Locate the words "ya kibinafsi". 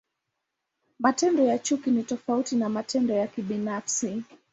3.13-4.23